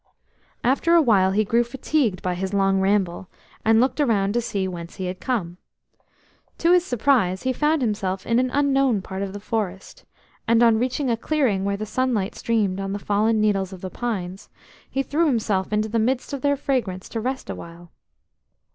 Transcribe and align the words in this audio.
After 0.63 0.95
a 0.95 1.01
while 1.03 1.29
he 1.29 1.45
grew 1.45 1.63
fatigued 1.63 2.23
by 2.23 2.33
his 2.33 2.55
long 2.55 2.79
ramble 2.81 3.29
and 3.63 3.79
looked 3.79 4.01
around 4.01 4.33
to 4.33 4.41
see 4.41 4.67
whence 4.67 4.95
he 4.95 5.05
had 5.05 5.19
come. 5.19 5.57
To 6.57 6.71
his 6.71 6.83
surprise 6.83 7.43
he 7.43 7.53
found 7.53 7.83
himself 7.83 8.25
in 8.25 8.39
an 8.39 8.49
unknown 8.49 9.03
part 9.03 9.21
of 9.21 9.31
the 9.31 9.39
forest, 9.39 10.03
and 10.47 10.63
on 10.63 10.79
reaching 10.79 11.11
a 11.11 11.15
clearing 11.15 11.65
where 11.65 11.77
the 11.77 11.85
sunlight 11.85 12.33
streamed 12.33 12.79
on 12.79 12.93
the 12.93 12.97
fallen 12.97 13.39
needles 13.39 13.73
of 13.73 13.81
the 13.81 13.91
pines, 13.91 14.49
he 14.89 15.03
threw 15.03 15.27
himself 15.27 15.71
into 15.71 15.87
the 15.87 15.99
midst 15.99 16.33
of 16.33 16.41
their 16.41 16.57
fragrance 16.57 17.07
to 17.09 17.19
rest 17.21 17.47
awhile. 17.47 17.91